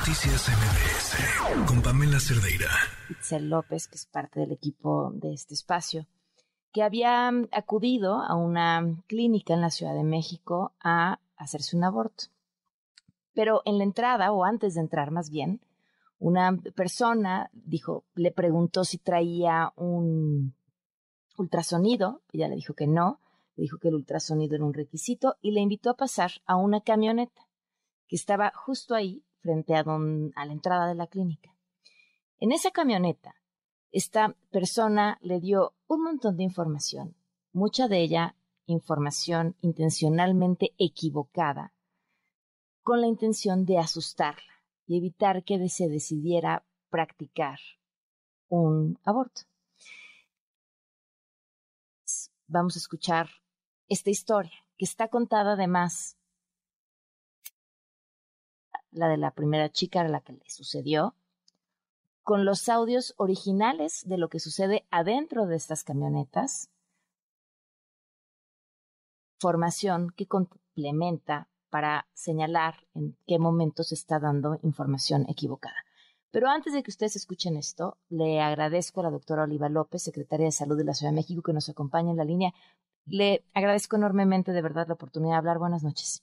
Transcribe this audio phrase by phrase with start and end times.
[0.00, 2.70] Noticias MBS con Pamela Cerdeira.
[3.10, 6.06] Itzel López, que es parte del equipo de este espacio,
[6.72, 12.24] que había acudido a una clínica en la Ciudad de México a hacerse un aborto.
[13.34, 15.60] Pero en la entrada, o antes de entrar más bien,
[16.18, 20.54] una persona dijo, le preguntó si traía un
[21.36, 23.20] ultrasonido, ella le dijo que no,
[23.54, 26.80] le dijo que el ultrasonido era un requisito y le invitó a pasar a una
[26.80, 27.42] camioneta
[28.08, 31.54] que estaba justo ahí frente a, a la entrada de la clínica.
[32.38, 33.34] En esa camioneta,
[33.92, 37.16] esta persona le dio un montón de información,
[37.52, 41.74] mucha de ella información intencionalmente equivocada,
[42.82, 47.58] con la intención de asustarla y evitar que se decidiera practicar
[48.48, 49.42] un aborto.
[52.46, 53.28] Vamos a escuchar
[53.88, 56.16] esta historia, que está contada además
[58.92, 61.14] la de la primera chica a la que le sucedió,
[62.22, 66.70] con los audios originales de lo que sucede adentro de estas camionetas,
[69.40, 75.76] formación que complementa para señalar en qué momento se está dando información equivocada.
[76.30, 80.46] Pero antes de que ustedes escuchen esto, le agradezco a la doctora Oliva López, secretaria
[80.46, 82.52] de Salud de la Ciudad de México, que nos acompaña en la línea.
[83.06, 85.58] Le agradezco enormemente de verdad la oportunidad de hablar.
[85.58, 86.22] Buenas noches.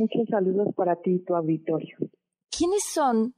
[0.00, 1.94] Muchos saludos para ti y tu auditorio.
[2.48, 3.34] ¿Quiénes son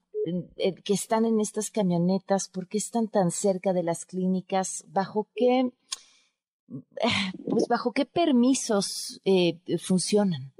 [0.56, 2.48] eh, que están en estas camionetas?
[2.48, 4.84] ¿Por qué están tan cerca de las clínicas?
[4.86, 5.72] ¿Bajo qué,
[7.50, 10.52] pues bajo qué permisos eh, funcionan?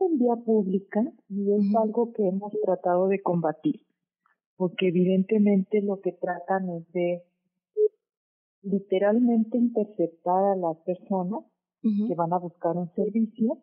[0.00, 3.84] En vía pública y es algo que hemos tratado de combatir,
[4.56, 7.22] porque evidentemente lo que tratan es de
[8.62, 11.44] literalmente interceptar a las personas
[12.08, 13.58] que van a buscar un servicio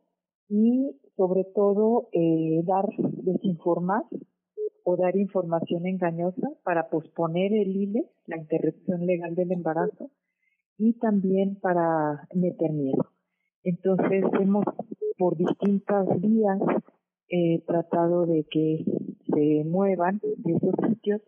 [0.50, 4.04] y sobre todo eh, dar, desinformar
[4.84, 10.10] o dar información engañosa para posponer el ILE, la interrupción legal del embarazo,
[10.78, 13.10] y también para meter miedo.
[13.64, 14.66] Entonces hemos
[15.18, 16.60] por distintas vías
[17.30, 18.84] eh, tratado de que
[19.34, 21.22] se muevan de esos sitios,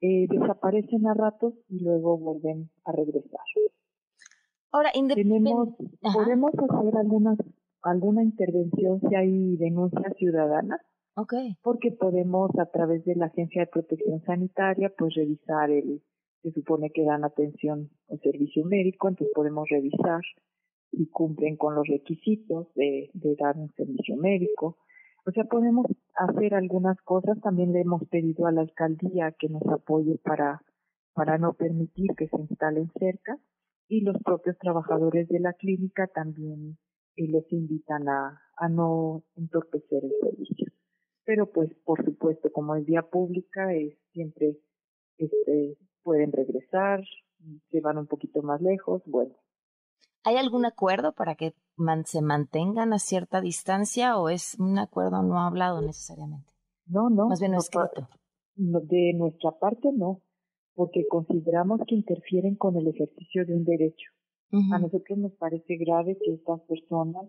[0.00, 3.40] eh, desaparecen a ratos y luego vuelven a regresar.
[4.74, 5.68] Ahora, Tenemos,
[6.00, 7.36] podemos hacer alguna,
[7.82, 10.80] alguna intervención si hay denuncia ciudadana.
[11.14, 11.56] Okay.
[11.62, 16.02] Porque podemos a través de la Agencia de Protección Sanitaria pues revisar el,
[16.42, 20.22] se supone que dan atención o servicio médico, entonces podemos revisar
[20.90, 24.78] si cumplen con los requisitos de, de dar un servicio médico.
[25.24, 25.86] O sea, podemos
[26.16, 27.40] hacer algunas cosas.
[27.42, 30.62] También le hemos pedido a la alcaldía que nos apoye para,
[31.12, 33.38] para no permitir que se instalen cerca
[33.88, 36.78] y los propios trabajadores de la clínica también
[37.16, 40.72] eh, los invitan a, a no entorpecer el servicio.
[41.24, 44.58] Pero pues por supuesto como es vía pública es siempre
[45.18, 47.02] este, pueden regresar,
[47.70, 49.34] se van un poquito más lejos, bueno.
[50.24, 51.54] ¿Hay algún acuerdo para que
[52.04, 56.50] se mantengan a cierta distancia o es un acuerdo no hablado necesariamente?
[56.86, 57.28] No, no.
[57.28, 58.08] Más bien no escrito.
[58.54, 60.22] de nuestra parte no
[60.74, 64.10] porque consideramos que interfieren con el ejercicio de un derecho.
[64.72, 67.26] A nosotros nos parece grave que estas personas,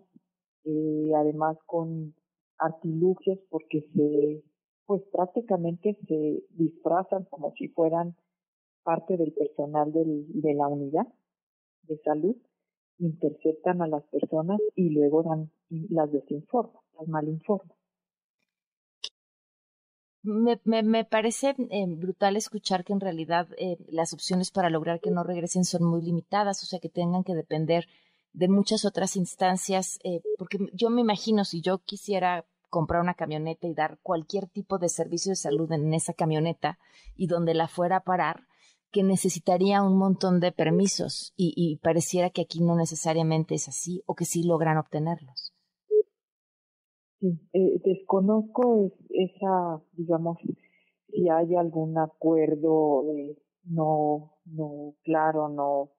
[0.62, 2.14] eh, además con
[2.56, 4.44] artilugios, porque se,
[4.86, 8.14] pues prácticamente se disfrazan como si fueran
[8.84, 11.08] parte del personal del, de la unidad
[11.88, 12.36] de salud,
[12.98, 17.76] interceptan a las personas y luego dan, las desinforman, las malinforman
[20.26, 25.00] me, me, me parece eh, brutal escuchar que en realidad eh, las opciones para lograr
[25.00, 27.86] que no regresen son muy limitadas, o sea, que tengan que depender
[28.32, 33.66] de muchas otras instancias, eh, porque yo me imagino si yo quisiera comprar una camioneta
[33.66, 36.78] y dar cualquier tipo de servicio de salud en esa camioneta
[37.14, 38.42] y donde la fuera a parar,
[38.90, 44.02] que necesitaría un montón de permisos y, y pareciera que aquí no necesariamente es así
[44.06, 45.55] o que sí logran obtenerlos.
[47.20, 50.38] Sí, eh, desconozco esa, digamos,
[51.08, 53.04] si hay algún acuerdo
[53.64, 55.90] no, no claro, no,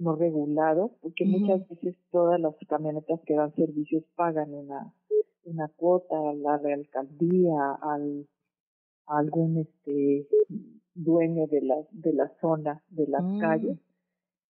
[0.00, 4.94] no regulado, porque muchas veces todas las camionetas que dan servicios pagan una,
[5.44, 8.26] una cuota a la alcaldía, al,
[9.06, 10.28] a algún este
[10.94, 13.38] dueño de la, de la zona, de las mm.
[13.40, 13.78] calles,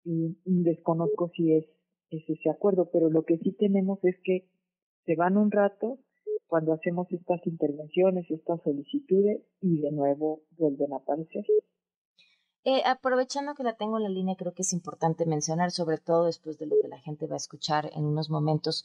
[0.05, 1.67] y, y desconozco si es,
[2.11, 4.49] es ese acuerdo, pero lo que sí tenemos es que
[5.06, 5.99] se van un rato,
[6.50, 11.44] cuando hacemos estas intervenciones, estas solicitudes y de nuevo vuelven a aparecer.
[12.64, 16.26] Eh, aprovechando que la tengo en la línea, creo que es importante mencionar, sobre todo
[16.26, 18.85] después de lo que la gente va a escuchar en unos momentos,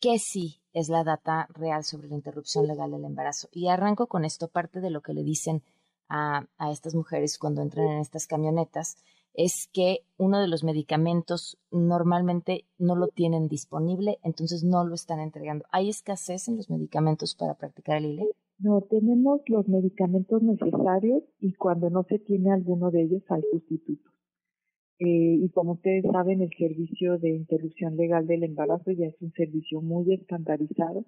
[0.00, 3.48] ¿qué sí es la data real sobre la interrupción legal del embarazo?
[3.52, 5.62] Y arranco con esto, parte de lo que le dicen
[6.08, 8.96] a, a estas mujeres cuando entran en estas camionetas
[9.34, 15.20] es que uno de los medicamentos normalmente no lo tienen disponible, entonces no lo están
[15.20, 15.64] entregando.
[15.70, 18.26] ¿Hay escasez en los medicamentos para practicar el ILE?
[18.58, 24.12] No, tenemos los medicamentos necesarios y cuando no se tiene alguno de ellos hay sustitutos.
[24.98, 29.32] Eh, y como ustedes saben, el servicio de interrupción legal del embarazo ya es un
[29.32, 31.04] servicio muy estandarizado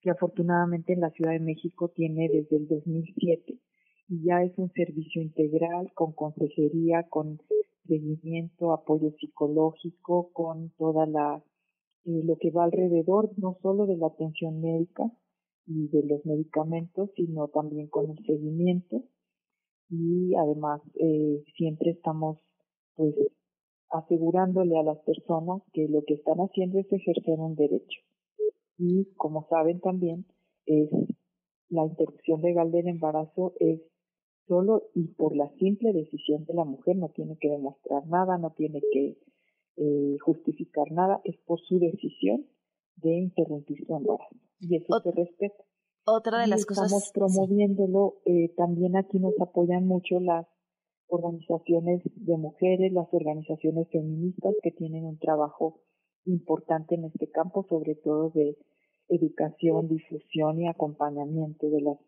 [0.00, 3.58] que afortunadamente en la Ciudad de México tiene desde el 2007
[4.08, 7.38] y ya es un servicio integral con consejería, con
[7.86, 11.42] seguimiento, apoyo psicológico, con toda la
[12.04, 15.10] eh, lo que va alrededor, no solo de la atención médica
[15.66, 19.02] y de los medicamentos, sino también con el seguimiento.
[19.88, 22.38] Y además eh, siempre estamos
[22.94, 23.14] pues
[23.90, 28.00] asegurándole a las personas que lo que están haciendo es ejercer un derecho.
[28.76, 30.26] Y como saben también
[30.66, 30.90] es
[31.68, 33.80] la interrupción legal del embarazo es
[34.46, 38.50] solo y por la simple decisión de la mujer, no tiene que demostrar nada, no
[38.50, 39.18] tiene que
[39.76, 42.46] eh, justificar nada, es por su decisión
[42.96, 44.36] de interrumpir su embarazo.
[44.60, 45.64] Y eso se respeta.
[46.06, 46.86] Otra de las cosas.
[46.86, 50.46] Estamos promoviéndolo, eh, también aquí nos apoyan mucho las
[51.08, 55.80] organizaciones de mujeres, las organizaciones feministas que tienen un trabajo
[56.24, 58.56] importante en este campo, sobre todo de
[59.08, 61.98] educación, difusión y acompañamiento de las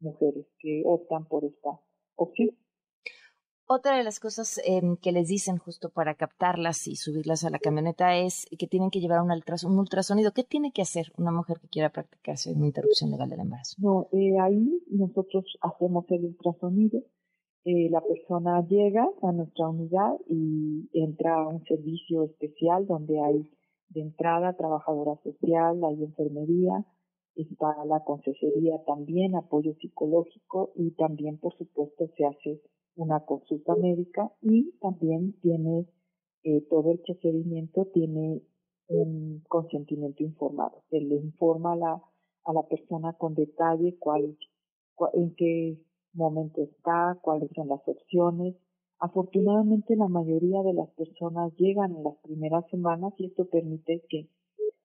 [0.00, 1.80] mujeres que optan por esta
[2.16, 2.56] opción.
[3.72, 7.60] Otra de las cosas em, que les dicen justo para captarlas y subirlas a la
[7.60, 10.32] camioneta es que tienen que llevar un, un ultrasonido.
[10.32, 13.76] ¿Qué tiene que hacer una mujer que quiera practicarse una interrupción legal del embarazo?
[13.78, 17.00] No, eh, ahí nosotros hacemos el ultrasonido.
[17.64, 23.48] Eh, la persona llega a nuestra unidad y entra a un servicio especial donde hay
[23.90, 26.84] de entrada trabajadora social, hay enfermería,
[27.36, 32.60] está la consejería también, apoyo psicológico y también, por supuesto, se hace
[32.96, 35.86] una consulta médica y también tiene
[36.42, 38.42] eh, todo el procedimiento, tiene
[38.88, 40.82] un consentimiento informado.
[40.90, 42.02] Se le informa a la,
[42.44, 44.36] a la persona con detalle cuál,
[45.14, 45.78] en qué
[46.12, 48.56] momento está, cuáles son las opciones.
[48.98, 54.28] Afortunadamente la mayoría de las personas llegan en las primeras semanas y esto permite que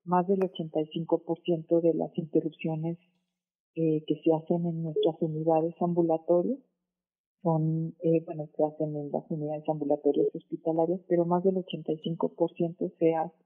[0.06, 2.98] más del 85% de las interrupciones
[3.75, 6.60] eh, que se hacen en nuestras unidades ambulatorias
[7.42, 13.13] son, eh, bueno, se hacen en las unidades ambulatorias hospitalarias, pero más del 85% se
[13.13, 13.46] hace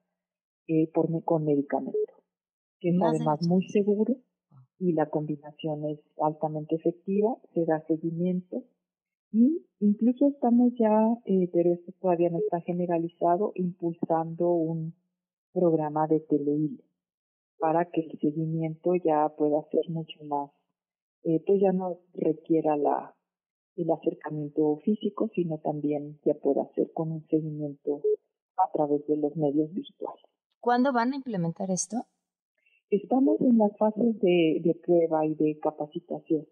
[0.68, 2.14] eh, por, con medicamento,
[2.80, 4.16] que es además muy seguro
[4.80, 8.64] y la combinación es altamente efectiva, se da seguimiento
[9.32, 14.94] y incluso estamos ya, eh, pero esto todavía no está generalizado, impulsando un
[15.60, 16.84] programa de teleil
[17.60, 20.50] para que el seguimiento ya pueda ser mucho más,
[21.24, 23.16] eh, pues ya no requiera la,
[23.76, 28.02] el acercamiento físico, sino también ya pueda ser con un seguimiento
[28.58, 30.24] a través de los medios virtuales.
[30.62, 31.98] ¿Cuándo van a implementar esto?
[32.90, 36.48] Estamos en las fases de, de prueba y de capacitación.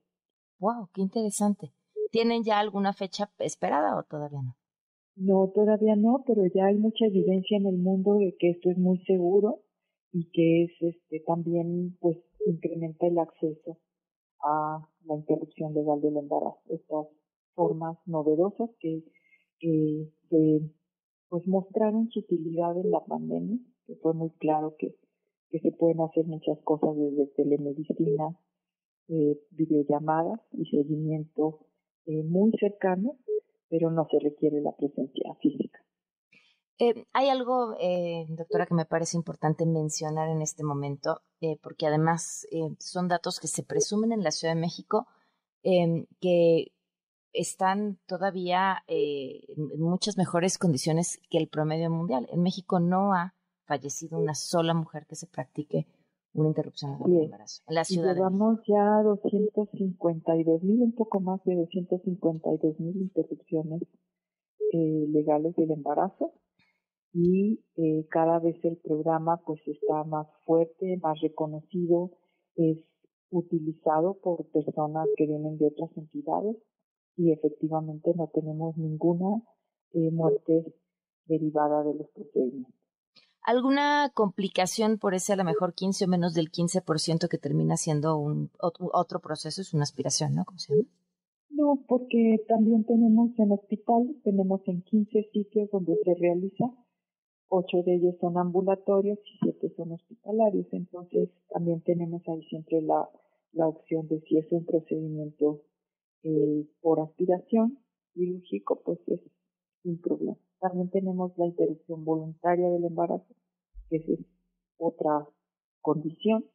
[0.60, 0.90] ¡Wow!
[0.94, 1.72] ¡Qué interesante!
[2.12, 4.56] ¿Tienen ya alguna fecha esperada o todavía no?
[5.18, 8.78] No, todavía no, pero ya hay mucha evidencia en el mundo de que esto es
[8.78, 9.62] muy seguro
[10.12, 13.80] y que es este también pues incrementa el acceso
[14.44, 16.60] a la interrupción legal del embarazo.
[16.70, 17.08] Estas
[17.56, 19.04] formas novedosas que,
[19.60, 20.12] que,
[21.30, 24.96] pues mostraron su utilidad en la pandemia, que fue muy claro que,
[25.50, 28.38] que se pueden hacer muchas cosas desde telemedicina,
[29.08, 31.66] eh, videollamadas y seguimiento
[32.06, 33.18] eh, muy cercano
[33.70, 35.80] pero no se requiere la presencia física.
[36.80, 41.88] Eh, hay algo, eh, doctora, que me parece importante mencionar en este momento, eh, porque
[41.88, 42.46] además
[42.80, 45.08] son datos que se presumen en la Ciudad de México,
[45.64, 46.74] em, que
[47.34, 52.28] están todavía en muchas mejores condiciones que el promedio mundial.
[52.32, 55.88] En México no ha fallecido una sola mujer que se practique
[56.38, 57.64] una interrupción del embarazo.
[57.68, 58.16] En la ciudad.
[58.16, 63.82] llevamos ya 252 mil, un poco más de 252 mil interrupciones
[64.72, 66.34] eh, legales del embarazo
[67.14, 72.12] y eh, cada vez el programa pues está más fuerte, más reconocido,
[72.56, 72.78] es
[73.32, 76.58] utilizado por personas que vienen de otras entidades
[77.16, 79.42] y efectivamente no tenemos ninguna
[79.94, 80.76] eh, muerte
[81.26, 82.87] derivada de los procedimientos
[83.48, 88.18] alguna complicación por ese a lo mejor 15 o menos del 15% que termina siendo
[88.18, 90.44] un otro proceso, es una aspiración, ¿no?
[90.46, 90.90] ¿Cómo se llama?
[91.50, 96.66] No, porque también tenemos en hospitales, tenemos en 15 sitios donde se realiza
[97.50, 100.68] ocho de ellos son ambulatorios y siete son hospitalarios.
[100.72, 103.10] Entonces también tenemos ahí siempre la,
[103.54, 105.62] la opción de si es un procedimiento
[106.24, 107.80] eh, por aspiración
[108.14, 109.22] quirúrgico, pues es
[109.84, 110.38] un problema.
[110.60, 113.36] También tenemos la interrupción voluntaria del embarazo,
[113.90, 114.20] que es
[114.78, 115.28] otra
[115.82, 116.46] condición,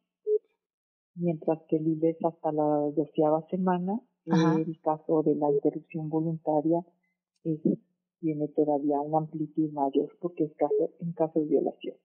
[1.15, 3.99] mientras que el IVE es hasta la doceava semana.
[4.25, 6.85] El caso de la interrupción voluntaria
[7.43, 7.59] es
[8.23, 11.97] tiene todavía una amplitud mayor porque es caso, en caso de violación.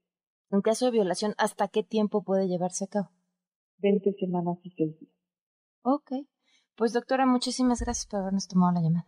[0.50, 3.10] En caso de violación, ¿hasta qué tiempo puede llevarse a cabo?
[3.78, 5.12] 20 semanas y 6 días.
[5.82, 6.12] Ok.
[6.74, 9.06] Pues doctora, muchísimas gracias por habernos tomado la llamada.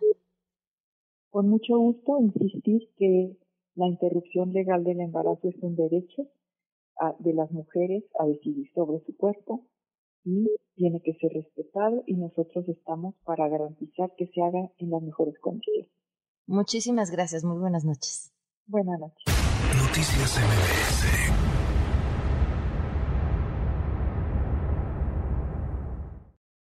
[1.30, 3.37] Con mucho gusto insistir que
[3.76, 6.26] la interrupción legal del embarazo es un derecho
[7.20, 9.66] de las mujeres a decidir sobre su cuerpo
[10.25, 15.02] y tiene que ser respetado y nosotros estamos para garantizar que se haga en las
[15.02, 15.88] mejores condiciones.
[16.46, 17.44] Muchísimas gracias.
[17.44, 18.32] Muy buenas noches.
[18.66, 19.25] Buenas noches.
[19.76, 21.39] Noticias MBS